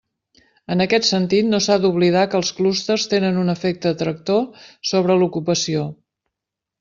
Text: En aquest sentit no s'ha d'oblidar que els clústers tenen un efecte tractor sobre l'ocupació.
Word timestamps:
En 0.75 0.79
aquest 0.85 1.07
sentit 1.09 1.47
no 1.49 1.57
s'ha 1.65 1.75
d'oblidar 1.83 2.23
que 2.31 2.39
els 2.39 2.49
clústers 2.59 3.05
tenen 3.11 3.37
un 3.41 3.53
efecte 3.55 3.91
tractor 3.99 4.65
sobre 4.93 5.19
l'ocupació. 5.25 5.85